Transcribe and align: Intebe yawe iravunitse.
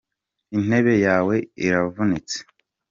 Intebe 0.55 0.93
yawe 1.05 1.35
iravunitse. 1.65 2.37